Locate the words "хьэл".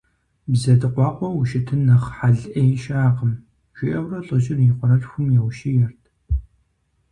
2.15-2.37